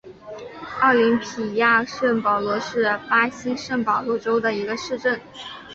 [0.79, 5.21] 奥林匹亚圣保罗是巴西圣保罗州的一个市镇。